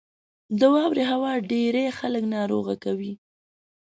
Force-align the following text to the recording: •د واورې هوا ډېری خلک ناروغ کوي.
•د 0.59 0.61
واورې 0.73 1.03
هوا 1.11 1.33
ډېری 1.51 1.85
خلک 1.99 2.23
ناروغ 2.35 2.67
کوي. 2.83 3.13